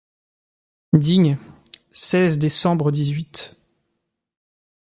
Digne, 0.93 1.37
seize 1.91 2.39
décembre 2.39 2.91
dix-huit... 2.91 3.55